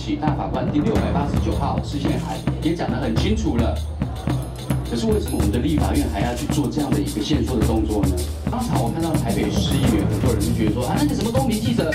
[0.00, 3.76] 起，大法官第六百八十九号释宪函也讲得很清楚了。
[4.88, 8.16] 可是为什么我们的立法院还要去做这样的一个限缩的动作呢？
[8.50, 11.92] 刚才我看到台北市议员很多人就觉得说啊，那个什么公民记者，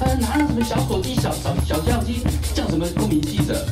[0.00, 2.20] 呃，拿了什么小手机、小小小相机，
[2.54, 3.66] 叫什么公民记者？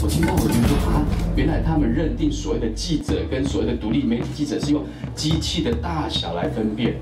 [0.00, 1.04] 我听到我就说啊，
[1.36, 6.94] 原来他们认定所谓的记者跟所谓的独立媒体记者是用机器的大小来分辨。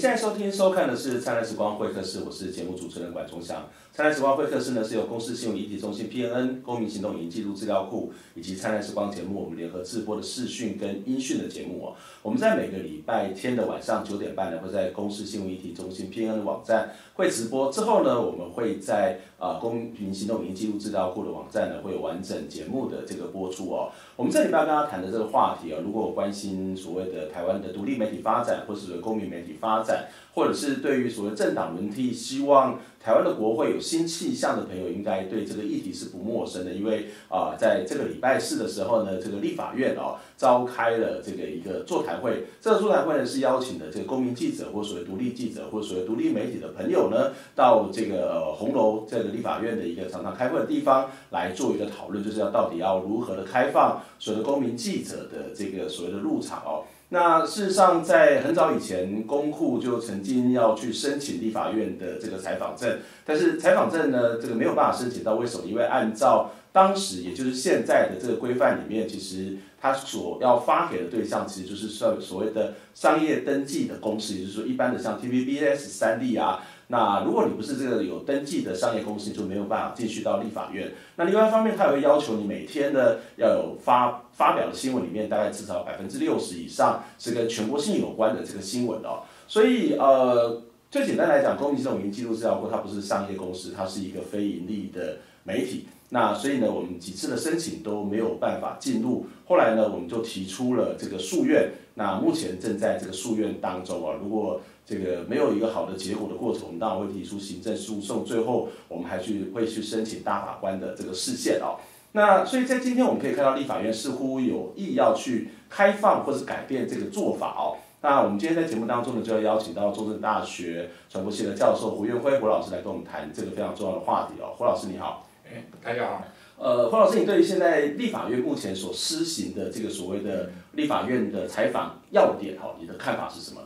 [0.00, 3.68] 现在收听收看的是《灿烂时光会客室》，我是节目主持人管中祥。
[3.92, 11.92] 灿烂时光会客室呢，是由公司新闻议题中心 PNN 公民行动影音记录资料库以及灿烂时光节目我们联合制播的视讯跟音讯的节目哦。
[12.22, 17.70] 我们在每个礼拜天的晚上九点半呢，会在公司新闻议题中心 PNN 的网站会直播。
[17.70, 23.92] 之后呢，我们会在啊公民行动影音记录资料库的网站呢，会有完整节目的这个播出哦。
[24.16, 36.72] 我们这礼拜跟大家谈的这个话题啊，如果关心所谓的台湾的独立媒体发展，或是公民媒体发展，或者是对于所谓政党轮替，希望台湾的国会有新气象的朋友，应该对这个议题是不陌生的。
[36.72, 42.44] 因为啊、在这个礼拜四的时候呢，这个立法院哦召开了这个一个座谈会。
[42.60, 56.84] 这个座谈会呢是邀请的这个公民记者，或所谓独立记者，或所谓独立媒体的朋友呢，到这个、呃、红楼这个立法院的一个常常开会的地方来做一个讨论，就是要到底要如何的开放所谓的公民记者的这个所谓的入场哦。
[57.12, 65.64] 那事实上，在很早以前，公库就曾经要去申请立法院的这个采访证，但是采访证呢，这个没有办法申请到，为什么？
[65.66, 76.62] 因为按照当时，也就是现在的这个规范里面，其实他所要发给的对象，其实就是算所谓的商业登记的公司，也就是说，一般的像 TVBS、三立啊。
[76.92, 80.90] 那如果你不是这个有登记的商业公司，你就没有办法进去到立法院。
[81.14, 89.22] 那另外一方面，他也会要求你每天呢要有发发表的新闻里面，大概至少百分之六十以上是跟全国性有关的这个新闻哦。
[89.46, 95.86] 所以呃，最简单来讲，公民这种影音记录资料库，它不是商业公司，它是一个非盈利的媒体。
[96.12, 99.26] 那所以呢，我们几次的申请都没有办法进入。
[99.46, 101.70] 后来呢，我们就提出了这个诉愿。
[101.94, 104.16] 那目前正在这个诉愿当中啊。
[104.20, 108.24] 如果这个没有一个好的结果的过程，我们当然会提出行政诉讼。
[108.24, 111.78] 最后，我们还去会去申请大法官的这个释宪哦。
[112.10, 117.78] 那所以在今天我们可以看到，立法院似乎有意要去开放或是改变这个做法哦。
[118.02, 124.54] 那我们今天在节目当中呢，就要邀请到中正大学传播系的教授胡元辉胡老师来跟我们谈这个非常重要的话题哦。
[124.56, 125.24] 胡老师你好。
[125.48, 126.24] 哎，大家好。
[126.58, 133.60] 呃，胡老师，你对于现在立法院目前所施行的这个所谓的立法院的采访要点，哈，你的看法是什么？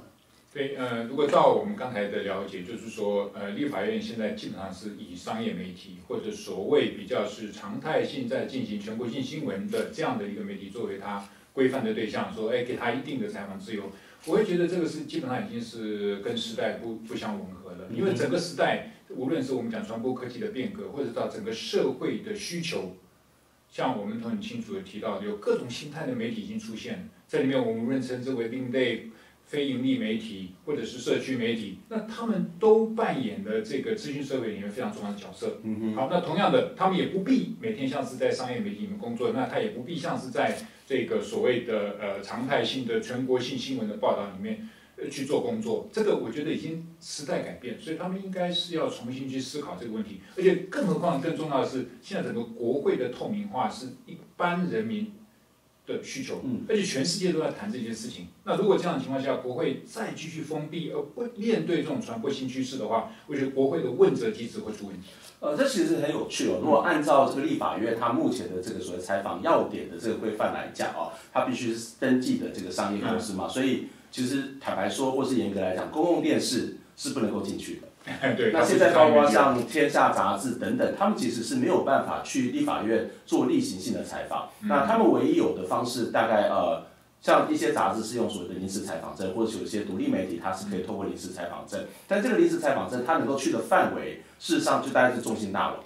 [0.54, 13.90] 对，呃，如果照我们刚才的了解，就是说，呃，立法院现在基本上是以商业媒体或者所谓比较是常态性在进行全国性新闻的这样的一个媒体作为它规范的对象，说，哎，给他一定的采访自由，
[14.26, 18.90] 我会觉得这个是基本上已经是跟时代不不相吻合了，因为整个时代。
[19.10, 22.96] 无论是我们讲传播科技的变革，或者到整个社会的需求，
[23.70, 29.10] 像我们都很清楚的提到，有各种形态的媒体已经出现，这里面我们无论称之为另类、
[29.54, 35.60] 非盈利媒体，或者是社区媒体，那他们都扮演了这个资讯社会里面非常重要的角色。
[35.62, 44.68] 嗯好，那同样的，他们也不必每天像是在商业媒体里面工作，那他也不必像是在这个所谓的呃常态性的全国性新闻的报道里面。
[45.10, 50.20] 去做工作，这个我觉得已经时代改变，所以他们应该是要重新去思考这个问题。
[50.36, 55.12] 而且更何况更重要的是，现在整个国会的透明化是一般人民
[55.86, 58.28] 的需求，嗯而且全世界都在谈这件事情。
[58.44, 65.08] 那如果这样的情况下，国会再继续封闭而不面对这种传播新趋势的话，我觉得国会的问责机制会出问题。
[65.40, 66.60] 呃，这其实是很有趣哦。
[66.62, 73.86] 如果按照这个立法院它目前的这个所谓采访要点的这个规范来讲哦，它必须是登记的这个商业公司嘛，嗯、所以。
[74.14, 77.88] 其实坦白说，或是严格来讲，公共电视是不能够进去的。
[78.36, 78.52] 对。
[78.52, 84.50] 那现在包括像《天下杂志》等等，他们其实是没有办法去立法院做例行性的采访。
[84.60, 84.68] 嗯。
[84.68, 86.82] 那他们唯一有的方式，大概呃，
[87.20, 95.76] 像一些杂志是用所谓的临时采访证，或者有一些独立媒体它是可以透过临时采访证，但这个临时采访证它能够去的范围，事实上就大概是中心大楼。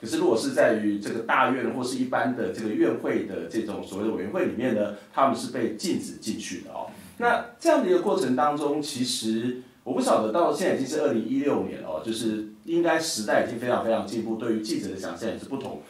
[0.00, 6.90] 可是如果是在于这个大院或是一般的这个院会的这种所谓的委员会里面呢，他们是被禁止进去的哦。
[7.16, 15.82] 那这样的一个过程当中，其实我不晓得到现在已经是二零一六年了哦，就是应该时代已经非常非常进步，对于记者的想象也是不同。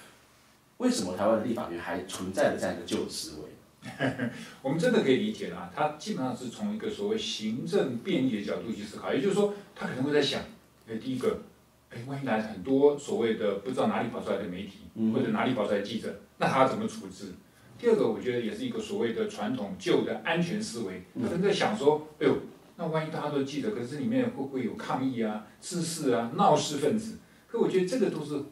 [0.78, 3.48] 为什么台湾的立法院还存在着这样一个旧思维？
[4.62, 10.40] 我们真的可以理解啦，他基本上是从一个所谓行政便利的角度去思考，也就是说，他可能会在想，
[10.88, 11.42] 哎，第一个，
[11.90, 14.78] 哎，万一来很多所谓的不知道哪里跑出来的媒体，
[15.12, 17.34] 或者哪里跑出来的记者，那他要怎么处置？
[17.78, 22.36] 第二个，我觉得也是一个所谓的传统旧的安全思维，他可能在想说，哎呦，
[22.76, 27.18] 那万一大家都记得，可是里面会不会有抗议啊、滋事啊、闹事分子？
[27.46, 28.42] 可我觉得这个都是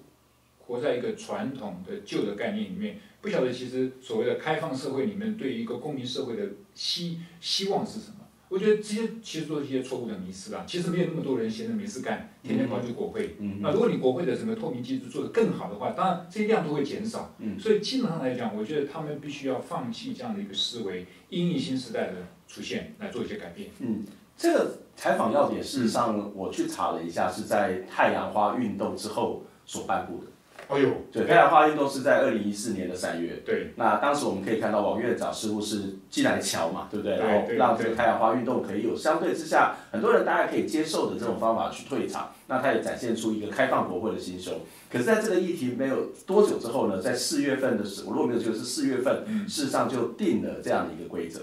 [0.59, 3.01] 活在一个传统的旧的概念里面。
[3.21, 8.22] 不晓得其实所谓的开放社会里面，对于一个公民社会的希希望是什么？
[8.53, 10.63] 我觉得这些其实都是一些错误的迷失啊。
[10.67, 13.37] 其实没有那么多人闲着没事干，天天跑去国会。
[13.39, 13.61] 嗯。
[13.63, 17.35] 那如果你国会的整个透明机制做得更好的话，当然这些量都会减少。
[17.39, 17.59] 嗯。
[17.59, 22.17] 所以基本上来讲，我觉得他们必须要放弃这样的一个思维，因应新时代的
[22.47, 23.71] 出现来做一些改变。
[23.79, 24.05] 嗯，
[24.37, 30.27] 这个采访要点事实上我去查了一下，是在太阳花运动之后所颁布的。
[30.69, 33.43] 哎呦，对，太阳花运动是在二零一四年的三月。
[33.45, 37.19] 对，那当时我们可以看到王院长似乎是进来瞧嘛，对不对？
[37.19, 42.33] 然后让这个太阳花运动可以有相对之下很多人大家可以接受的这种方法去退场。
[42.47, 44.55] 那他也展现出一个开放国会的心胸。
[44.91, 51.41] 可是，在这个议题没有多久之后呢，在四月份的时候，我如果没有记错是四月份，事实上就定了这样的一个规则。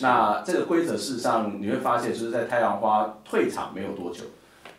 [0.00, 4.24] 那这个规则事实上你会发现，就是在太阳花退场没有多久。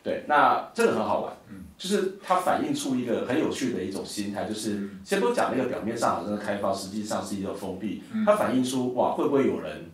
[0.04, 1.34] 对，那这个很好玩。
[1.80, 8.04] 就是它反映出一个很有趣的一种心态，就是先不讲那个表面上好像是开放，实际上是一种封闭。
[8.26, 9.86] 它反映出哇，会不会有人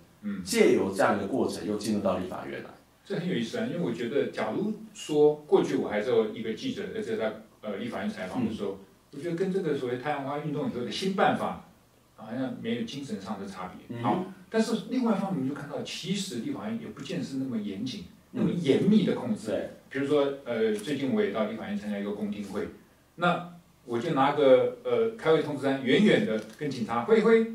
[0.43, 2.71] 借由这样一个过程又进入到立法院来？
[3.05, 8.79] 这很有意思啊，因为我觉得，假如说过去我还是一个记者，而且在呃立法院采访的时候，
[9.11, 11.67] 我觉得跟这个所谓太阳花运动里头的新办法
[12.15, 14.01] 好像没有精神上的差别。
[14.01, 18.05] 好，但是另外一方面，我们就看到，其实立法院也不见是那么严谨。
[18.37, 22.67] 那么严密的控制，比如说，呃，最近我也到立法院参加一个公听会，
[23.15, 23.53] 那
[23.85, 27.53] 我就拿个呃开会通知单，远远的跟警察挥一挥，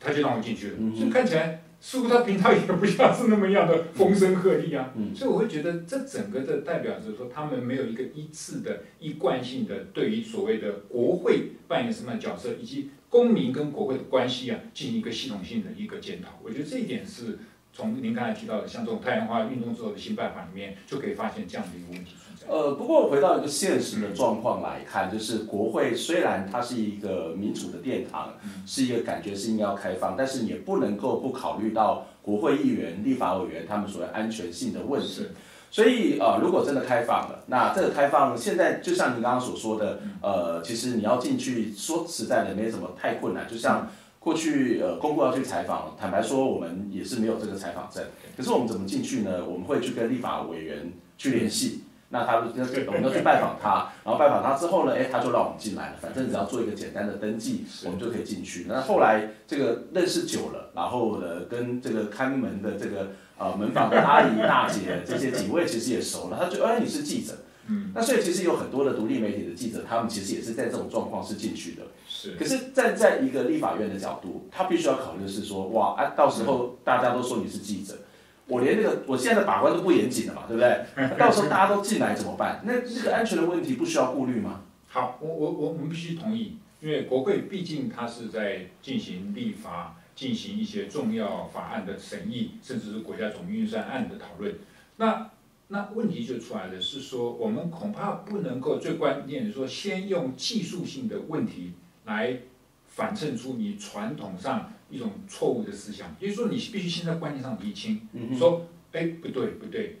[0.00, 0.76] 他就让我进去了。
[0.96, 4.90] 所以看起来似乎他平常也不像是那么样的风声鹤唳啊。
[5.14, 16.40] 所以我会觉得这整个的代表着说，他们没有一个一致的、一贯性的对于所谓的国会扮演什么样的角色，以及公民跟国会的关系啊，进行一个系统性的一个检讨。
[16.42, 17.38] 我觉得这一点是。
[17.74, 22.46] 从您刚才提到的，像这种太阳花运动之后的新办法里面，就可以发现这样的一个问题存在。
[22.46, 28.34] 呃，不过回到一个现实的状况来看，就是国会虽然它是一个民主的殿堂，
[28.66, 35.28] 是一个感觉是应该要开放，但是也不能够不考虑到国会议员、立法委员他们所谓安全性的问题。
[35.70, 43.88] 所以呃，如果真的开放了，那这个开放现在就像您刚刚所说的，呃，其实你要进去，说实在的，没什么太困难，就像。
[44.22, 48.04] 过去呃，公布要去采访，坦白说，我们也是没有这个采访证。
[48.36, 49.44] 可是我们怎么进去呢？
[49.44, 55.96] 我们会去跟立法委员去联系，那他那我们要去拜访他，然后拜访他之后呢，哎，他就让我们进来了。
[56.00, 58.66] 反正只要做一个简单的登记，我们就可以进去。
[58.68, 67.34] 那后来这个认识久了，然后呢，跟这个看门的这个呃门房的阿姨大姐这些警卫其实也熟了，他就哎，你是记者。
[67.66, 71.82] 嗯，那所以其实有很多的独立媒体的记者，他们其实也是在这种状况是进去的。
[72.22, 77.98] 是，可是站在一个立法院的角度，他必须要考虑的是说，哇，啊，到时候大家都说你是记者，
[78.46, 80.84] 我连那个我现在的把关都不严谨了嘛，对不对？
[81.18, 82.62] 到时候大家都进来怎么办？
[82.64, 84.60] 那这个安全的问题不需要顾虑吗？
[84.86, 94.54] 好，我我我我们必须同意，因为国会毕竟它是在进行立法、进行一些重要法案的审议，甚至是国家总预算案的讨论。
[94.98, 95.30] 那
[95.68, 101.72] 那问题就出来了，是说我们恐怕不能够最关键是说，先用技术性的问题
[102.12, 102.38] 来
[102.86, 108.00] 反衬出你传统上一种错误的思想，也就是说，你必须先在观念上厘清，
[108.36, 109.96] 说，哎，不对不对，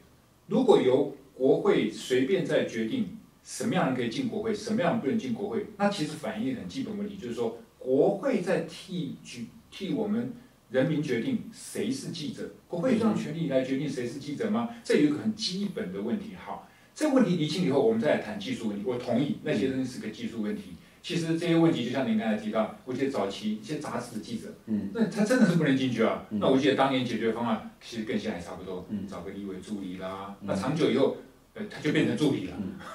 [0.46, 10.32] 如果由国会随便在决定什么样人可以进国会，什么样人不能进国会，那其实反映很基本问题，就是说，国会在替举替我们。
[10.72, 14.70] 人民决定谁是记者，国会有这样权利来决定谁是记者吗？
[14.82, 16.30] 这有一个很基本的问题。
[16.34, 18.82] 好，这个问题厘清以后，我们再来谈技术问题。
[18.86, 20.72] 我同意那些东西是个技术问题。
[21.02, 26.24] 其实这些问题就像您刚才提到，我记得早期一些杂志的记者，嗯，那他真的是不能进去啊。
[26.30, 30.36] 那我记得当年解决方案其实跟现在差不多，找个立委助理啦。
[30.42, 31.16] 那长久以后，
[31.54, 32.56] 呃，他就变成助理了，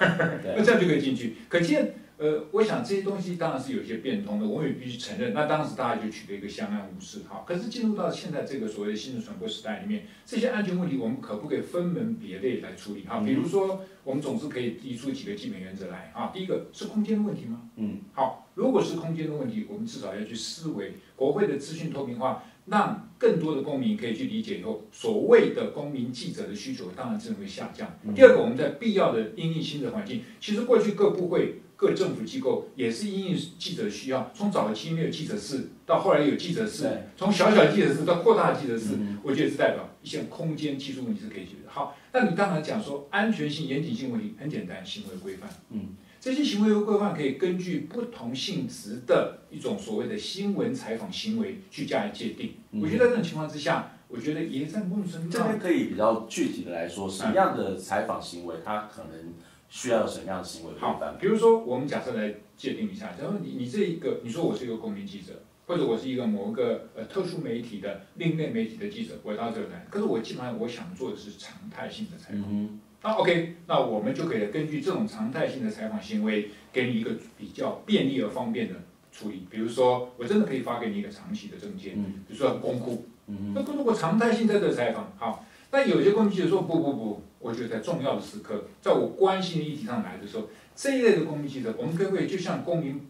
[0.56, 1.36] 那这样就可以进去。
[1.50, 5.32] 可见呃，我想这些东西当然是有些变通的，我也必须承认。
[5.32, 7.44] 那当时大家就取得一个相安无事，好。
[7.46, 13.04] 可是进入到现在这个所谓的新的传播时代里面，这些安全问题我们可不可以分门别类来处理？
[13.04, 16.32] 哈，比如说我们总是可以提出几个基本原则来啊。
[16.34, 17.62] 第一个是空间的问题吗？
[17.76, 27.96] 嗯，好，如果是空间的问题，我们至少要去思维国会的资讯透明化，让更多的公民可以去理解以后，所谓的公民记者的需求当然自然会下降。
[28.12, 31.60] 第二个，我们在必要的因应新的环境，其实过去各部会。
[31.78, 41.70] 各政府机构也是因应记者需要，从早期没有记者室，到后来有记者室，从小小记者室到扩大的记者室，嗯、我觉得是代表一些空间技术问题是可以解决的。
[41.70, 45.48] 好，那你刚才讲说安全性、严谨性问题很简单，行为规范。
[45.70, 52.54] 嗯，这些行为规范可以根据不同性质的一种所谓的新闻采访行为去加以界定。
[52.72, 59.32] 嗯、我觉得在这种情况之下，我觉得也在某种程度上，这边可以比较具体的来说，什么样的采访行为，它可能。
[59.68, 60.72] 需要什么样的行为？
[60.78, 65.34] 好，比如说我们假设来界定一下，假如你你这一个，你说我是一个公民记者，
[65.66, 72.44] 或者我是一个某一个呃特殊媒体的另类媒体的记者，我到这里来，可是我基本上我想做的是常态性的采访。
[72.48, 78.74] 嗯，那 OK，那我们就可以根据这种常态性的采访行为，给你一个比较便利而方便的
[79.12, 79.46] 处理。
[79.50, 83.04] 比如说，我真的可以发给你一个长期的证件，嗯，比如说公库。
[83.26, 87.22] 嗯，那如果常态性在这采访，好，那有些公民记者说不不不。
[87.40, 93.00] 我觉得在重要的时刻，在我关心的议题上来的时候，这一类的公民记者，我们可不可以就像公民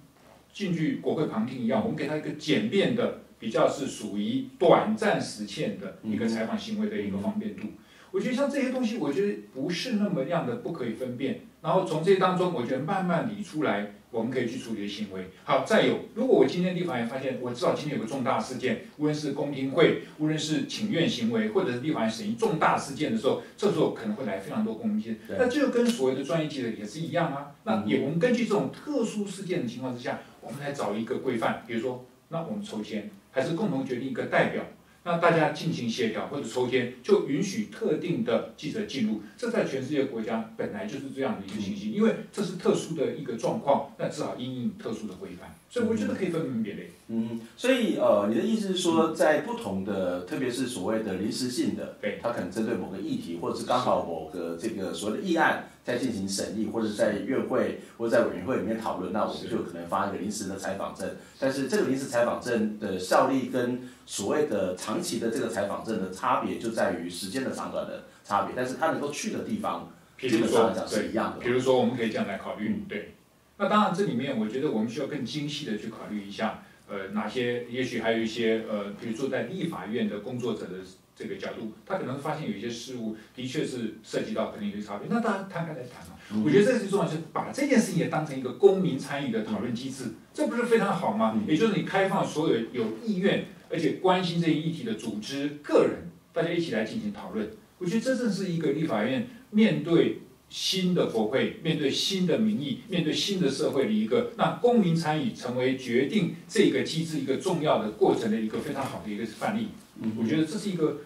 [0.53, 7.69] 进去国会旁听一样，我们给他一个简便的、比较是属于短暂实现的一个采访行为的一个方便度？
[8.11, 11.43] 我觉得像这些东西，我觉得不是那么样的不可以分辨。
[11.69, 13.91] 然后从这些当中，我觉得慢慢理出来。
[14.11, 15.27] 我们可以去处理的行为。
[15.45, 25.17] 好，再有，如果我今天立法院发现，我知道今天有个重大事件，无论是公听会，无论是请愿行为，或者是立法院审议重大事件的时候，这时候可能会来非常多公民记者。
[25.39, 27.53] 那这个跟所谓的专业记者也是一样啊。
[27.65, 34.65] 那也我们根据这种特殊事件的情况之下，我们来找一个规范，比如说，那我们抽签，还是共同决定一个代表。
[35.05, 39.23] 让大家进行协调或者抽签，就允许特定的记者进入。
[39.37, 45.55] 这在全世界国家本来就是这样的一个情形，因为这是特殊的一个状况，那至少因应特殊的规范。
[45.71, 46.91] 所以我觉得可以分门别类。
[47.09, 55.71] 嗯，所以呃，你的意思是说，在不同的，特别是所谓的临时性的，对，它可能针对某个议题，或者是刚好某个这个所谓的议案。
[55.89, 61.09] 在进行审议，或者在院会或者在委员会里面讨论，那我们就可能发一个临时的采访证。
[61.41, 68.53] 但是这个临时采访证的效力跟所谓的长期的这个采访证的差别，就在于时间的长短的差别。
[68.55, 69.91] 但是它能够去的地方，
[70.21, 71.41] 基本上来讲是一样的。
[71.43, 73.15] 比如说，我们可以这样来考虑，嗯，对。
[73.57, 80.75] 那当然，这里面我觉得我们需要更精细的去考虑一下，呃，哪些也许还有一些呃，比如说在立法院的工作者的。
[81.19, 86.15] 这个角度，他可能发现有一些事物的确是涉及到可能有些差别，那大家摊开来谈嘛。
[86.31, 91.33] 嗯、我觉得这个最重要就，是把这件事情也当成一个公民参与的讨论机制，嗯、这不是非常好吗？
[91.35, 97.51] 嗯、也就是你开放所有有意愿而且关心这一议题的组织、个人，大家一起来进行讨论。
[97.79, 109.69] 我觉得这正是一个立法院面对新的国会、面对新的民意、面对新的社会的一个让公民参与成为决定这个机制一个重要的过程的一个非常好的一个范例。
[110.01, 110.99] 嗯、我觉得这是一个。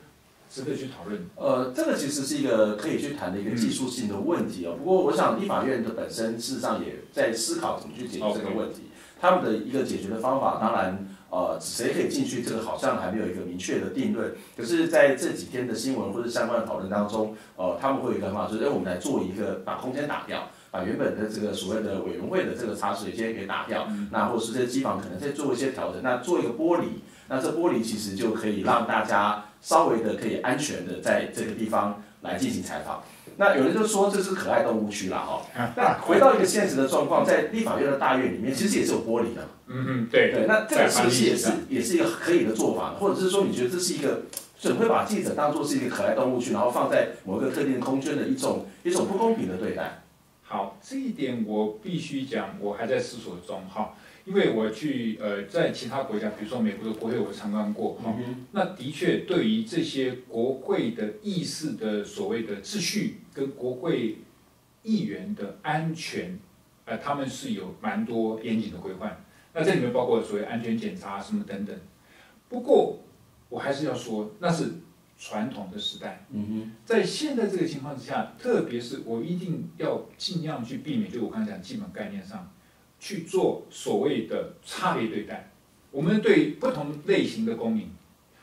[0.53, 1.25] 值得去讨论。
[1.37, 4.77] 呃，这个其实是一个可以去谈的一个技术性的问题哦。
[4.77, 8.83] 不过，我想立法院的本身事实上也在思考怎么去解决这个问题。
[9.19, 14.35] 他们的一个解决的方法，当然，呃，谁可以进去，这个好像还没有一个明确的定论。
[14.57, 26.87] 可是，在这几天的新闻或者相关的讨论当中，呃，他们会有一个方法，就是，哎，我们来做一个把空间打掉，把原本的这个所谓的委员会的这个茶水间给打掉，那或者是这些机房可能再做一些调整，那做一个玻璃，
[27.33, 29.43] 那这玻璃其实就可以让大家。
[29.65, 33.01] 稍微的可以安全的在这个地方来进行采访，
[33.37, 35.41] 那有人就说这是可爱动物区了哈。
[35.77, 39.49] 那回到一个现实的状况，在立法院的大院里面，其实也是有玻璃的。
[39.69, 40.47] 嗯嗯，对对。
[40.49, 44.23] 那这个是不是也是也是一个可以的做法，或者是说你觉得这是一个，
[44.59, 50.03] 怎么会把记者当做是一个可爱动物区，然后放在某一个特定的空间的一种一种不公平的对待？
[50.43, 53.95] 好，这一点我必须讲，我还在思索中哈。
[54.25, 58.15] 因为我去呃，在其他国家，比如说美国的国会，我参观过哈。
[58.19, 64.19] 嗯、那的确，对于这些国会的议事的所谓的秩序跟国会
[64.85, 66.39] 议员的安全，
[66.85, 69.25] 呃，他们是有蛮多严谨的规范。
[69.53, 71.77] 那这里面包括所谓安全检查什么等等。
[72.49, 73.01] 不过，
[73.49, 74.67] 我还是要说，那是
[75.19, 76.25] 传统的时代。
[76.31, 82.49] 嗯哼在现在这个情况之下，特别是我一定要尽量去避免，就我刚才讲基本概念上。
[83.03, 85.51] 去做所谓的差别对待，
[85.91, 87.89] 我们对不同类型的公民，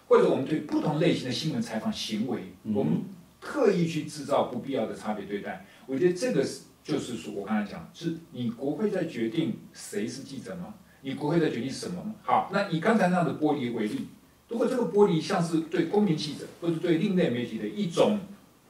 [0.09, 2.41] 或者我们对不同类型的新闻采访行为，
[2.73, 3.03] 我们
[3.39, 5.65] 特意去制造不必要的差别对待。
[5.85, 10.73] 我觉得这个是就是说我刚才讲，是你国会在决定谁是记者吗？
[11.03, 12.15] 你国会在决定什么吗？
[12.23, 14.09] 好，那以刚才那样的玻璃为例，
[14.49, 18.19] 如果这个玻璃像是对公民记者或者对另类媒体的一种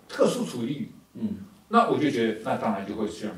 [0.07, 1.37] 特殊处理，嗯，
[1.71, 3.35] 那我就觉得那当然就会这样，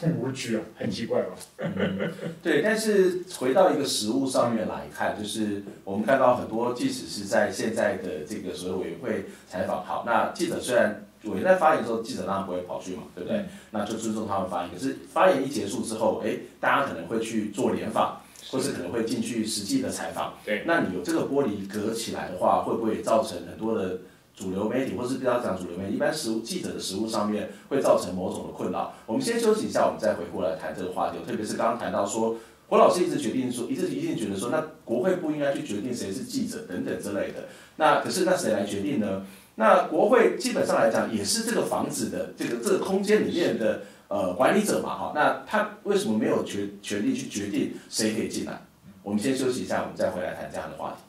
[0.00, 1.34] 很无趣啊，很奇怪吧？
[1.58, 2.12] 嗯，
[2.42, 13.38] 对，但是回到一个实物上面来看，就是我们看到很多，即使是在现在的这个所谓委员会采访，好，那记者虽然委员在发言的时候，记者当然不会跑去嘛，对不对？
[13.38, 14.70] 嗯，那就尊重他们发言。
[14.72, 18.20] 可是发言一结束之后，哎，大家可能会去做联访。
[18.50, 23.98] 或是可能会进去实际的采访，对，那你有这个玻璃隔起来的话，会不会造成很多的
[24.36, 28.92] 主流媒体，或是不要讲主流媒体，一般实务记者的实务上面会造成某种的困扰？
[29.06, 31.18] 我们先休息一下，我们再回过来谈这个话题。
[31.26, 32.36] 特别是刚刚谈到说，
[32.68, 37.48] 郭老师一直决定说，一直一定觉得说，那国会不应该去决定谁是记者等等之类的。
[37.76, 39.24] 那可是那谁来决定呢？
[39.56, 43.82] 那国会基本上来讲，也是这个房子的这个这个空间里面的。
[44.06, 48.62] 呃，管理者嘛，哈，那他为什么没有权权力去决定谁可以进来？
[49.02, 51.02] 我们先休息一下，我们再回来谈这样的话题。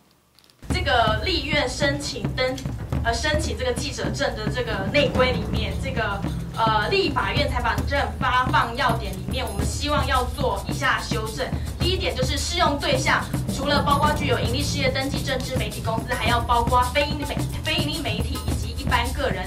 [0.85, 2.55] 这个立院申请登，
[3.03, 6.21] 呃，申请这个记者证的这个内规里面，这个
[6.55, 11.43] 呃立法院采访证发放要点里面，我们希望要做一下修正。
[11.79, 19.43] 第一点就是适用对象，除了包括具有盈利事业登记证之媒体公司，还要包括非盈利媒非盈利媒体以及一般个人。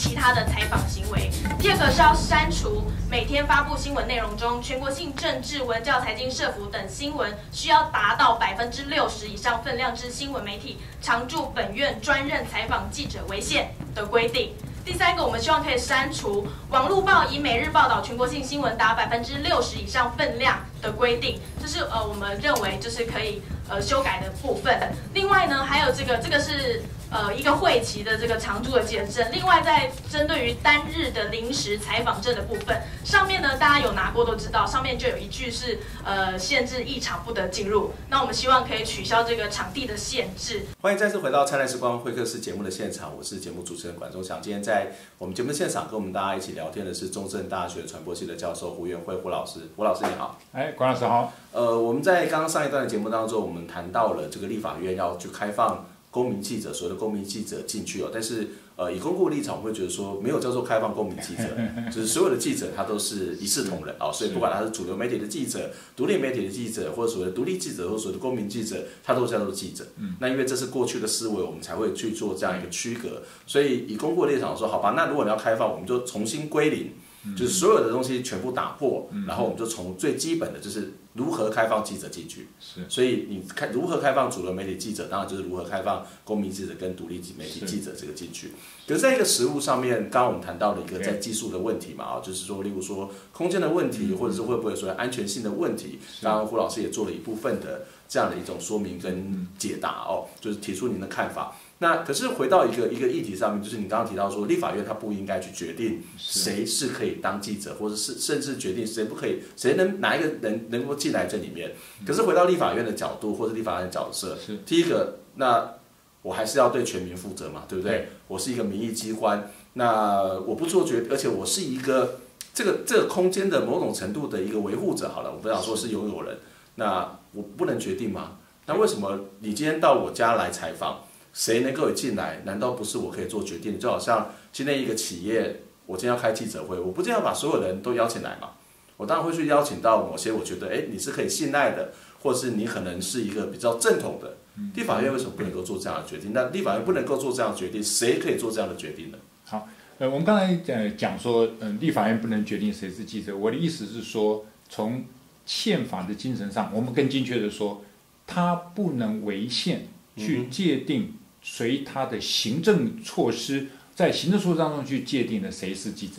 [0.00, 1.30] 其他的采访行为。
[1.58, 14.54] 第二个是要删除每天发布新闻内容中全国性政治、文教、财经、社福等新闻需要达到百分之六十以上分量之新闻媒体常驻本院专任采访记者为限的规定。
[14.86, 24.80] 第三个，我们希望可以删除网络报以每日报道全国性新闻达百分之六十以上分量的规定，这是呃我们认为就是可以呃修改的部分。
[25.12, 26.82] 另外呢，还有这个这个是。
[27.10, 37.90] 呃，一个会期的这个常驻的记者证，另外在针对于单日的临时采访证的部分，上面呢，大家有拿过都知道，上面就有一句是呃限制一场不得进入。
[38.08, 40.66] 那我们希望可以取消这个场地的限制。
[40.80, 44.40] 欢迎再次回到《灿烂时光会客室》节目的现场，我是节目主持人管中祥。
[44.40, 49.58] 今天在我们节目的现场跟我们大家一起聊天的是中正大学传播系的教授胡元辉胡老师。
[49.74, 51.32] 胡老师你好，哎，管老师好。
[51.50, 55.84] 呃，我们在刚刚上一段的节目当中，我们谈到了这个立法院要去开放。
[56.10, 61.44] 公民记者，所谓的公民记者进去哦，但是呃，以公共立场，我会觉得说，没有叫做开放公民记者，
[61.86, 69.86] 就是所有的记者他都是一视同仁啊，所以不管他是主流媒体的记者、独立媒体的记者，或者所谓的独立记者，或者所谓的公民记者，他都叫做记者。
[70.18, 73.22] 那因为这是过去的思维，我们才会去做这样一个区隔。
[73.46, 76.90] 所以以公共立场说，好吧，那如果你要开放，我们就重新归零。
[77.36, 82.48] 就是所有的东西全部打破，然后我们就从最基本的就是如何开放记者进去。
[82.60, 88.52] 是，所以你开如何开放主流媒体记者，当然就是如何开放公民记者跟独立媒体记者这个进去。
[88.86, 95.98] 可是在一个实务上面，刚刚我们谈到了一个在技术的问题嘛，啊，就是说，例如说空间的问题，或者是会不会说安全性的问题。
[96.22, 101.56] 刚刚胡老师也做了一部分的这样的一种说明跟解答哦，就是提出您的看法。
[101.82, 111.72] 那可是回到一个一个议题上面，就是你刚刚提到说，立法院它不应该去决定谁是可以当记者，或者是甚至决定谁不可以，谁能哪一个人能够进来这里面。
[112.06, 115.72] 可是回到立法院的角度，或者立法院的角色，第一个，那
[116.20, 118.10] 我还是要对全民负责嘛，对不对？
[118.28, 122.20] 我是一个民意机关，那我不做决，而且我是一个
[122.52, 125.08] 这个这个空间的某种程度的一个维护者。
[125.08, 126.36] 好了，我不想说是拥有人，
[126.74, 128.36] 那我不能决定吗？
[128.66, 131.04] 那为什么你今天到我家来采访？
[131.32, 132.42] 谁能够进来？
[132.44, 133.78] 难道不是我可以做决定？
[133.78, 138.50] 就好像今天一个企业，我今天要开记者会，我不这样把所有人都邀请来嘛？
[138.96, 144.36] 我当然会去邀请到某些我觉得，哎，你是可以信赖的，或是你可能是一个比较正统的。
[144.74, 146.32] 立法院为什么不能够做这样的决定？
[146.34, 149.16] 那立法院不能够做这样的决定，谁可以做这样的决定呢？
[149.46, 149.66] 好，
[149.96, 153.34] 呃，我们刚才讲讲说，嗯，立法院不能决定谁是记者。
[153.34, 155.04] 我的意思是说，从
[155.46, 157.82] 宪法的精神上，我们更精确的说，
[158.26, 161.14] 它不能违宪去界定。
[161.42, 166.14] 随他的行政措施，在行政措施当中去界定了谁是记者，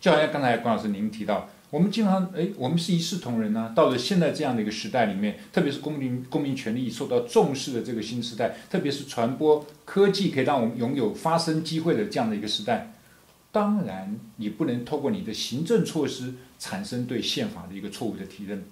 [0.00, 12.92] 就好像刚才关老师您提到，我们经常哎，我们是一视同仁呐、到了现在这样的一个时代里面，特别是公民公民权利受到重视的这个新时代，特别是传播科技可以让我们拥有发声机会的这样的一个时代，
[13.50, 18.64] 当然你不能透过你的行政措施产生对宪法的一个错误的提认。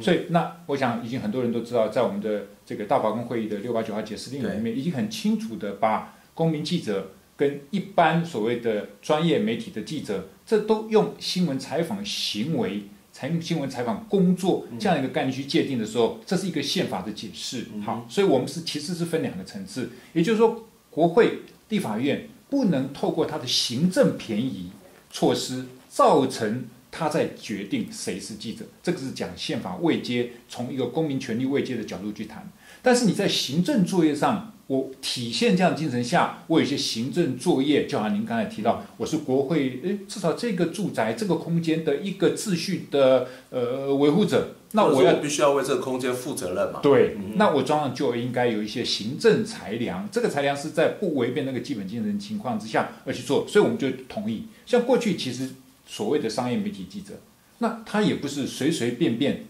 [0.00, 17.66] 所以，那我想已经很多人都知道，在我们的这个大法官会议的六八九号解释令里面，已经很清楚的把公民记者跟一般所谓的专业媒体的记者，这都用新闻采访行为、采新闻采访工作这样一个概念去界定的时候，这是一个宪法的解释。
[17.84, 24.70] 好，所以我们是其实是分两个层次，也就是说，国会、立法院不能透过它的行政便宜
[25.10, 26.66] 措施造成。
[26.90, 28.64] 他在决定谁是记者。
[28.82, 32.50] 这个是讲宪法位阶，从一个公民权利位阶的角度去谈。
[32.82, 46.80] 但是你在行政作业上，我体现这样的精神下，我有一些行政作业，就好像您刚才提到，我是国会，诶，至少这个住宅这个空间的一个秩序的呃维护者，那我要必须要为这个空间负责任嘛？
[46.82, 54.44] 对，嗯、那我当然就应该有一些行政裁量，这个裁量是在不违背那个基本精神情况之下而去做，所以我们就同意。
[54.64, 55.50] 像过去其实
[55.90, 57.14] 所谓的商业媒体记者，
[57.58, 59.44] 那他也不是随随便便。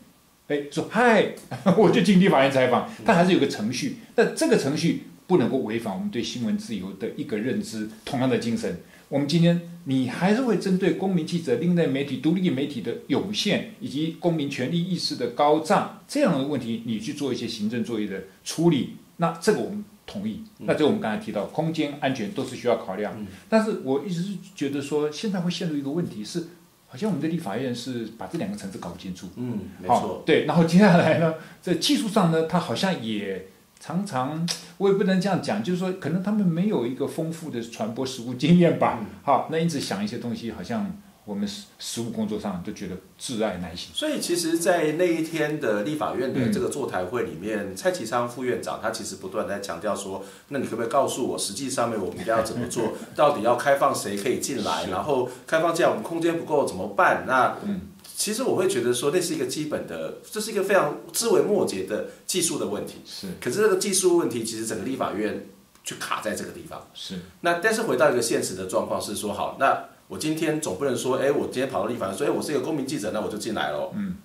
[0.48, 1.34] 哎，说嗨，
[1.76, 7.90] 我就进立法院采访，他还是有个程序，但这个程序不能够违反我们对新闻自由的一个认知。
[8.06, 20.42] 同样的精神，我们今天你还是会针对公民记者、另类媒体、独立媒体的涌现，以及公民权利意识的高涨这样的问题，你去做一些行政作业的处理，那这个我们同意。
[20.58, 23.14] 那就我们刚才提到，空间安全都是需要考量。
[23.48, 26.48] 但是我一直是觉得说，现在会陷入一个问题是。
[26.92, 29.28] 好像我们的立法院是把这两个层次搞不清楚。
[29.36, 30.24] 嗯，没错。
[30.26, 33.46] 对，然后接下来呢，在技术上呢，他好像也
[33.78, 34.44] 常常，
[34.76, 38.98] 我也不能这样讲，就是说，可能他们没有一个丰富的传播实务经验吧。
[39.00, 41.00] 嗯、好，那因此想一些东西，好像。
[41.24, 52.94] 我们实实务工作上都觉得挚爱难行，所以其实，在那一天的立法院的这个座谈会里面，嗯、蔡其昌副院长他其实不断在强调说：“那你可不可以告诉我，实际上面我们应该要怎么做？
[53.14, 54.86] 到底要开放谁可以进来？
[54.86, 57.82] 然后开放这样，我们空间不够怎么办？”那嗯
[58.16, 62.96] 其实我会觉得说，那是一个基本的，这是一个非常枝微末节的技术的问题。
[63.06, 65.46] 是，可是这个技术问题，其实整个立法院
[65.84, 66.86] 就卡在这个地方。
[66.92, 69.84] 是，那但是回到一个现实的状况是说，好那。
[70.10, 73.92] 我今天总不能说，哎，我今天跑到立法院说，哎，我是一个公民记者，那我就进来了。
[73.94, 74.16] 嗯，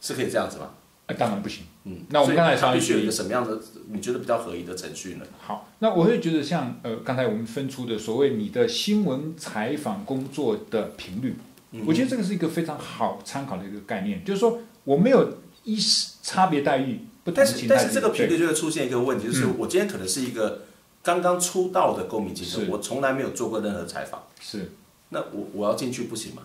[0.00, 0.70] 是可以这样子吗？
[1.04, 1.64] 哎，当然不行。
[1.84, 3.60] 嗯，那我们刚才他必须有一个什么样的
[3.90, 5.26] 你觉得比较合宜的程序呢？
[5.38, 11.36] 好，那我会觉得像呃，刚才我们分出的所谓你的新闻采访工作的频率，
[11.72, 15.78] 嗯、我觉得这个是一个非常好参考的一个概念，就是说我没有一
[16.22, 20.62] 差别待遇，不但是但是这个频率就会出现一个问题，就是我今天可能是一个
[21.02, 24.72] 刚刚出道的公民记者，我从来没有做过任何采访，是。
[25.10, 26.42] 那我我要进去不行吗？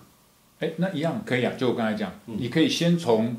[0.60, 1.54] 哎，那一样可以啊。
[1.58, 3.36] 就我刚才讲，嗯、你可以先从，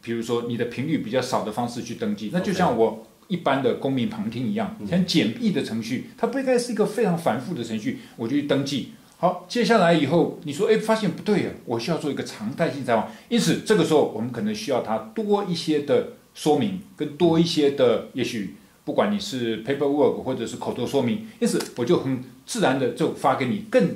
[0.00, 2.30] 比如说你的频率比较少的方式去登记。
[2.32, 7.98] 那就像我一般的公民旁听一样，很简易的程序，它不应该是一个非常繁复的程序。
[8.16, 8.92] 我就去登记。
[9.18, 13.12] 好，接下来以后你说，哎，发现不对呀，我需要做一个常态性采访。
[13.28, 18.54] 因此，这个时候我们可能需要它多一些的说明，跟多一些的，也许
[18.86, 23.90] 不管你是 paperwork 或者是口头说明，因此我就很自然的就发给你更。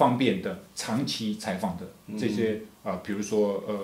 [0.00, 1.84] 方便的长期采访的
[2.18, 3.74] 这些啊、呃，比如说呃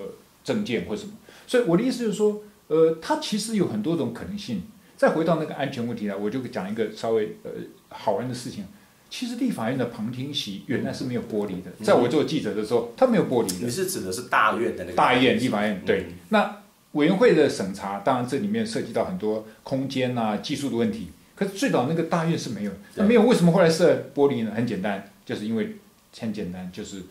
[0.43, 1.11] 证件或什么，
[1.45, 4.63] 所以我的意思就是说，呃，它其实有很多种可能性。
[4.97, 7.51] 再回到那个安全问题来，我就讲一个稍微呃
[7.89, 8.65] 好玩的事情。
[9.11, 13.67] 其实立法院的旁听席原来是没有玻璃的，在我做记者的时候，它没有玻璃的。
[13.67, 15.79] 你是指的是大院的那个大院立法院？
[15.85, 16.07] 对。
[16.09, 21.09] 嗯、那委员会的审查，当然这里面涉及到很多空间啊、技术的问题。
[21.35, 24.51] 可是最早那个大院是没有，那没有为什么后来设玻璃呢？
[24.55, 25.77] 很简单，就是因为。
[26.19, 27.03] 很简单，就是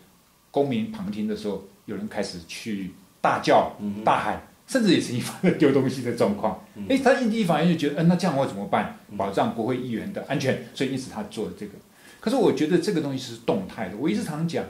[0.50, 6.64] 公民旁听的时候，有人开始去大叫、大喊，甚至也是发生丢东西的状况。
[6.88, 8.98] 哎，他第一反应就觉得，嗯、呃，那这样我怎么办？
[9.16, 11.72] 保障国会议员的安全，所以因此他做了这个。
[12.20, 13.96] 可是我觉得这个东西是动态的。
[13.96, 14.64] 我一直常讲，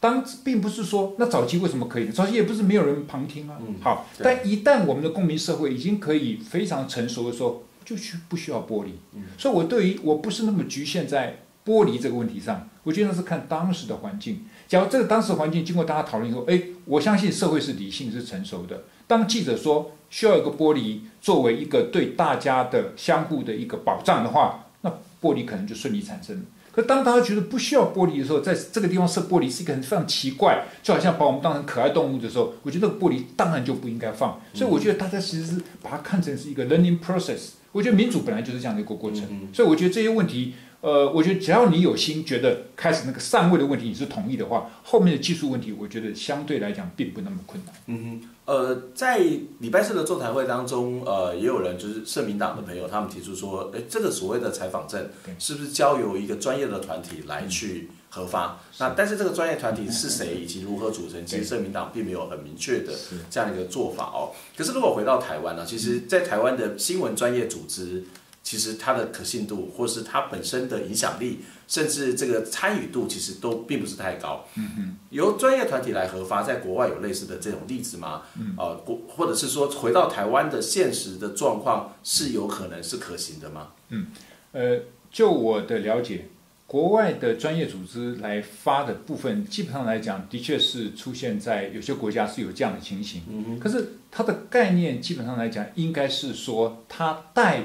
[0.00, 2.08] 当并不是说那早期为什么可以？
[2.08, 3.58] 早期也不是没有人旁听啊。
[3.82, 8.90] 好，但一旦我们的公民社会已经可以非常成熟的时候，就需不需要玻璃？
[9.36, 11.40] 所以我对于我不是那么局限在。
[11.64, 14.44] 玻璃这个问题上，我觉得是看当时的环境。
[14.66, 18.84] 假如这个当时环境经过大家讨论以后，哎，我相信社会是理性、是成熟的。
[19.06, 26.44] 当记者说需要一个玻璃作为一个对大家的相互的一个保障的话，那玻璃可能就顺利产生。
[26.72, 34.40] 可当大家觉得不需要玻璃的时候，在这个地方设玻璃是一个很非常奇怪，就好像把我们当成可爱动物的时候，我觉得玻璃当然就不应该放。
[34.54, 37.50] 所以我觉得大家其实是把它看成是一个 learning process。
[37.72, 39.48] 我觉得民主本来就是这样的一个过程。
[39.52, 40.54] 所以我觉得这些问题。
[40.82, 47.72] 呃，我觉得只要你有心，觉得开始那个上位的问题你是同意的话，后面的技术问题，我觉得相对来讲并不那么困难。
[47.86, 49.18] 嗯哼，呃，在
[49.60, 58.46] 礼拜四的座谈会当中，呃，也有人就是社民党的朋友，他们提出说，哎，这个所谓的采访证是不是交由一个专业的团体来去核发？
[58.46, 61.24] 嗯、那但是这个专业团体是谁以及如何组成？
[61.24, 62.92] 其实社民党并没有很明确的
[63.30, 64.34] 这样一个做法哦。
[64.56, 68.02] 可是如果回到台湾呢，其实，在台湾的新闻专业组织。
[68.42, 74.44] 其实它的可信度，或是它本身的影响力，甚至这个参与度，其实都并不是太高。
[74.56, 74.96] 嗯嗯。
[75.10, 78.22] 由专业团体来核发，在国外有类似的这种例子吗？
[78.36, 78.54] 嗯。
[78.56, 83.68] 啊，国或者是说，回到台湾的现实的状况，是有可能是可行的吗？
[83.90, 84.08] 嗯。
[84.52, 86.26] 呃，就我的了解，
[86.66, 93.22] 国外的专业组织来发的部分，基本上来讲，的确是出现在有些国家是有这样的情形。
[93.30, 97.62] 嗯可是它的概念基本上来讲，应该是说，它带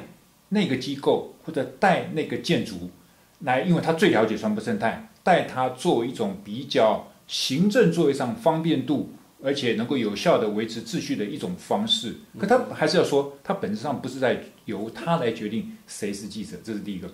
[0.50, 2.90] 那个机构或者带那个建筑
[3.40, 9.12] 来，因为他最了解传播生态，带他做一种比较行政作业上方便度，
[9.44, 12.16] 而且能够有效的维持秩序的一种方式。
[12.40, 17.12] 可他还是要说，他本质上不是在由他来决定谁是记者，这是第一个。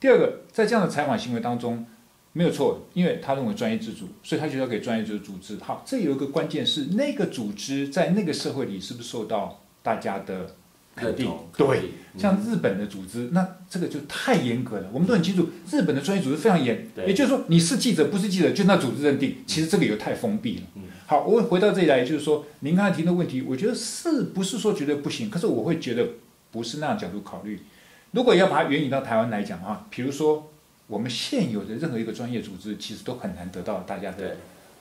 [0.00, 1.86] 第二个，在这样的采访行为当中，
[2.32, 5.56] 没有错，因为他认为专业自主，所以他就要给专业组织。
[5.58, 10.56] 好，这有一个关键是，那个组织在那个社会里是不是受到大家的
[10.94, 11.30] 肯定？
[11.56, 14.88] 对，像日本的组织，那这个就太严格了。
[14.92, 19.36] 我们都很清楚，日本的专业组织非常严，也就是说，你是记者不是记者，就那组织认定。
[19.46, 20.62] 其实这个也太封闭了。
[21.06, 25.28] 好，我回到这里来，就是说，您刚才提的问题，我觉得是不是说绝对不行？
[25.30, 26.06] 可是我会觉得
[26.50, 27.60] 不是那样角度考虑。
[28.12, 30.50] 如果要把它援引到台湾来讲啊，比如说
[30.86, 34.36] 我们现有的任何一个专业组织，其实都很难得到大家的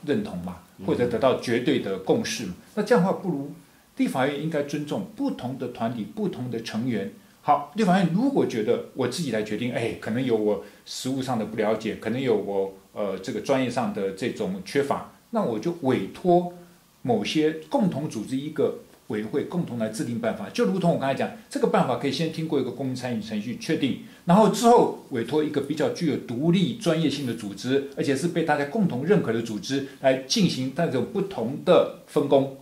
[0.05, 2.53] 认同嘛，或者得到绝对的共识嘛。
[2.75, 3.53] 那这样的话，不如
[3.97, 7.11] 立法院应该尊重不同的团体、不同的成员。
[7.41, 16.53] 好，立法院如果觉得我自己来决定，哎，可能有我实务上的不了解，可能有我呃这个专业上的这种缺乏，那我就委托
[17.01, 18.79] 某些共同组织一个。
[19.07, 32.55] 委员会共同来制定办法，就如同我刚才讲，这个办法可以先经过一个公民参与程序确定，然后之后委托一个比较具有独立专业性的组织，而且是被大家共同认可的组织来进行那种不同的分工。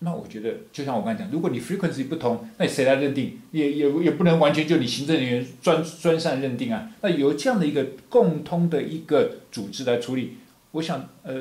[0.00, 3.40] 那我觉得，就像我刚才讲，如果你 frequency 不同，那谁来认定？
[3.50, 6.90] 也也也不能完全就你行政人员专专擅认定啊。
[7.00, 10.36] 那有这样的一个共通的一个组织来处理。
[10.72, 11.34] 我想，呃，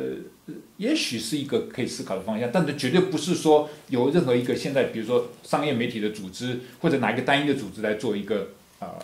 [0.78, 8.96] 也许是一个可以思考的方向，但是绝对不是说由任何一个现在，比如说商业媒体的组织或者哪一个单一的组织来做一个啊。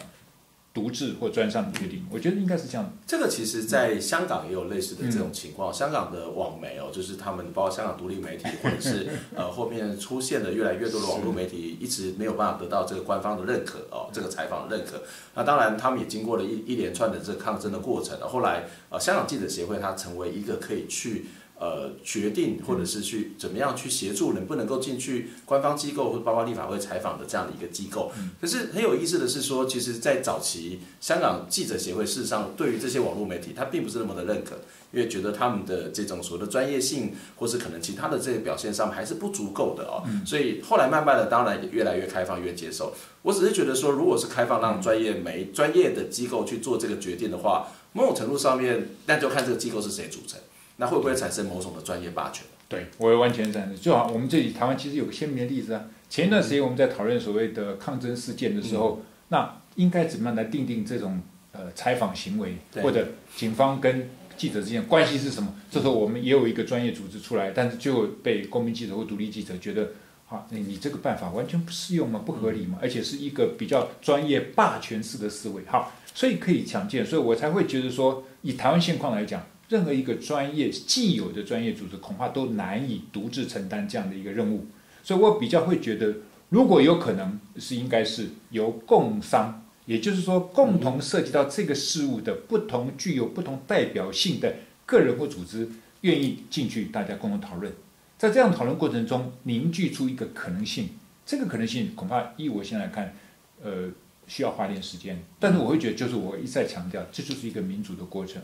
[0.74, 2.94] 独自或专上的决定，我觉得应该是这样。
[3.06, 5.70] 这个其实，在香港也有类似的这种情况。
[5.70, 15.04] 嗯、香港的网媒哦，就是他们包括香港独立媒体，或者是 呃后面出现的越来越多的网络媒体，一直没有办法得到这个官方的认可哦，这个采访的认可。
[15.36, 18.18] 那当然，他们也经过了一一连串的这个抗争的过程。
[18.22, 21.26] 后来，呃，香港记者协会它成为一个可以去。
[21.62, 28.12] 呃，决定或者是去怎么样去协助能不能够进去官方机构或者包括立法会采访的这样的一个机构。
[28.42, 34.56] 可是很有意思的是说，其实，在早期香港记者协会事实上对于这些网络媒体，他并不是那么的认可，
[34.92, 40.02] 因为觉得他们的这种所谓的专业性，或是可能其他的这些表现上还是不足够的哦。
[40.26, 42.92] 所以后来慢慢的，当然也越来越开放，越接受。
[43.22, 50.40] 我只是觉得说，如果是开放让专业媒专业的机构去做这个决定的话，某种程度上面，那就看这个机构是谁组成。
[50.78, 52.46] 那会不会产生某种的专业霸权？
[52.68, 53.76] 对，我也完全赞成。
[53.76, 55.84] 就好，我们这里台湾其实有个鲜明的例子啊。
[56.10, 63.06] 前一段时间我们在讨论所谓的抗争事件的时候，嗯、那应该怎么样来定定这种呃采访行为，或者
[63.36, 65.54] 警方跟记者之间关系是什么？
[65.70, 69.90] 这时候我们也有一个专业组织出来，但是就被公民记者或独立记者觉得
[70.30, 72.22] 啊，你你这个办法完全不适用嘛？
[72.26, 72.78] 不合理嘛？
[72.82, 75.64] 而且是一个比较专业霸权式的思维。
[75.68, 79.46] 好，所以可以强健，所以我才会觉得说，以台湾现况来讲。
[79.72, 84.66] 任何一个专业既有的专业组织，恐怕都难以独自承担这样的一个任务，
[85.02, 86.14] 所以我比较会觉得，
[86.50, 94.56] 如果有可能，是应该是由共商，也就是说，共同涉及到这个事物的不同具有不同代表性的
[94.86, 95.70] 个人或组织，
[96.02, 97.72] 愿意进去，大家共同讨论，
[98.18, 100.90] 在这样讨论过程中凝聚出一个可能性，
[101.26, 103.16] 这个可能性恐怕依我现在看，
[103.64, 103.90] 呃。
[104.32, 108.42] 需要花点时间，但是我会觉得，就是我一再强调，这就是一个民主的过程。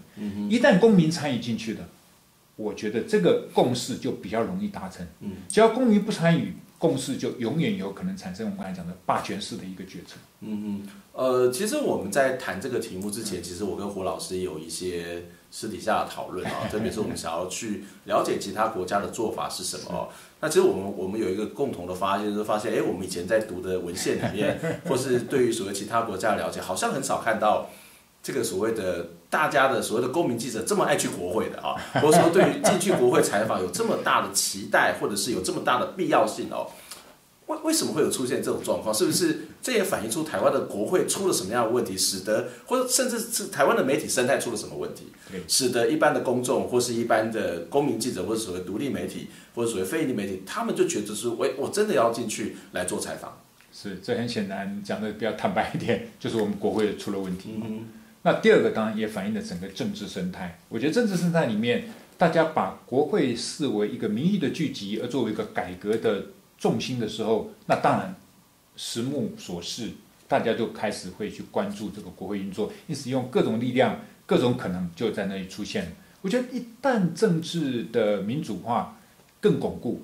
[0.49, 1.87] 一旦公民参与进去的，
[2.57, 5.07] 我觉得这个共识就比较容易达成。
[5.47, 10.17] 只要公民不参与，共识就永远有可能产生我们刚才讲的霸权式的一个决策。
[10.41, 20.09] 嗯嗯，呃，其实我们在谈这个题目之前，其实我跟胡老师有一些私底下的讨论啊，特别是我们想要去了解其他国家的做法是什么。
[20.41, 27.67] 那其实我们我们有一个共同的发现，就是发现，哎，我们以前在读的文献里面，或是对于所谓其他国家的了解，好像很少看到
[28.21, 36.69] 这个所谓的大家的所谓的公民记者这么爱去国会的啊，或者说对于进去国会采访有这么大的期待，或者是有这么大的必要性哦。
[37.47, 38.93] 为为什么会有出现这种状况？
[38.93, 45.05] 是不是这也反映出台湾的国会出了什么样的问题，使得或者甚至是台湾的媒体生态出了什么问题，
[45.47, 53.41] 使得一般的公众或是一般的公民记者或者所谓独立媒体或者所谓非营利媒体，他们就觉得是，喂，我真的要进去来做采访。
[53.71, 57.51] 是，这很显然讲的比较坦白一点， 就是我们国会出了问题。
[57.63, 57.85] 嗯，
[58.23, 60.59] 那第二个当然也反映了整个政治生态。
[60.67, 61.85] 我觉得政治生态里面，
[62.17, 66.25] 大家把国会视为一个民意的聚集，而作为一个改革的。
[66.57, 68.15] 重心的时候，那当然，
[68.75, 69.91] 实目所示，
[70.27, 75.95] 大家就开始会去关注这个国会运作，因此用各种力量、各种可能就在那里出现。
[76.21, 78.97] 我觉得一旦政治的民主化
[79.39, 80.01] 更巩固，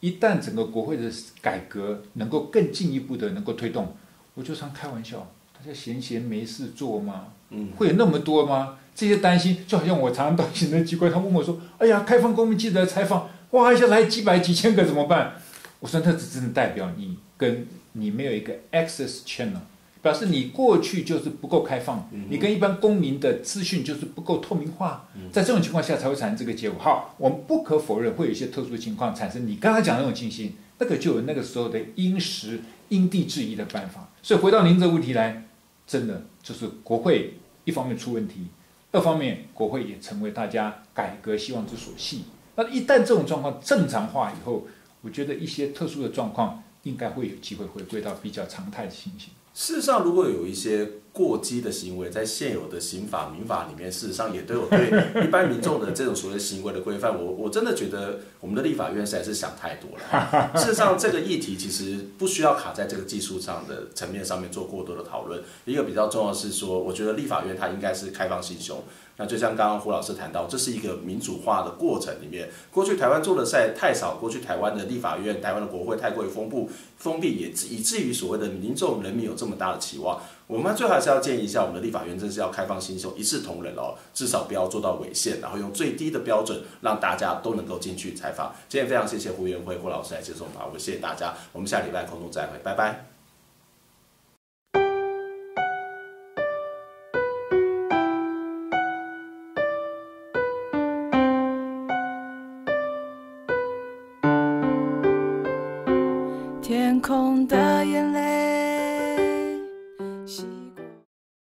[0.00, 1.10] 一旦整个国会的
[1.42, 3.96] 改革能够更进一步的能够推动，
[4.34, 7.26] 我就常开玩笑，大家闲闲没事做吗？
[7.50, 8.78] 嗯，会有那么多吗？
[8.94, 15.34] 这些担心就好像我常常到行政机关，他问我说：“哎呀，开放公民记者采访，哇，一下来几百几千个怎么办？”
[15.80, 19.60] 我说：“那只真的代表你跟你没有一个 access channel，
[20.02, 26.78] 表示你过去就是不够开放，你跟一般公民的资讯就是不够透明化，在这种情况下才会产生这个结果。
[26.80, 29.46] 好，我们不可否认会有一些特殊的情况产生。
[29.46, 34.08] 你刚才讲的那种情形，那个就有那个时候的因时因地制宜的办法。
[34.22, 35.44] 所以回到您这个问题来，
[35.86, 37.34] 真的就是国会
[37.64, 38.46] 一方面出问题。”
[38.92, 42.24] 二方面，国会也成为大家改革希望之所系。
[42.54, 44.66] 那一旦这种状况正常化以后，
[45.02, 49.30] 我觉得一些特殊的状况应该会有机会回归到比较常态的情形。
[49.54, 57.18] 事实上，如果有一些过激的行为，在现有的刑法、民法里面，事实上也都有对一般民众的这种所谓行为的规范。
[57.18, 60.52] 我我真的觉得我们的立法院实在是想太多了。
[60.56, 65.42] 事实上，这个议题其实不需要卡在这个技术上的层面上面做过多的讨论。
[65.64, 68.84] 一个比较重要的是说，我觉得立法院它应该是开放心胸。
[69.18, 80.20] 那就像刚刚胡老师谈到，这是一个民主化的过程里面，过去台湾做的赛太少，过去台湾的立法院、台湾的国会太过于封闭，封闭也以至于所谓的民众人民有这么大的期望。
[80.46, 88.54] 我们最后还是要建议一下，我们的立法院真是要开放心胸，一视同仁哦，至少不要做到违宪，然后用最低的标准让大家都能够进去采访。
[88.68, 93.15] 今天非常谢谢胡元辉胡老师来接受访问，谢谢大家，我们下礼拜空中再会，拜拜。